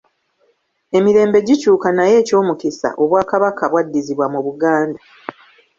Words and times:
Emirembe 0.97 1.39
gikyuka 1.47 1.87
naye 1.97 2.13
ekyomukisa 2.21 2.87
Obwakabaka 3.03 3.63
bwaddizibwa 3.71 4.25
mu 4.33 4.39
Buganda. 4.45 4.99